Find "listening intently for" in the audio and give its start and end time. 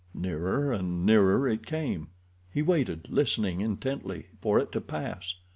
3.09-4.57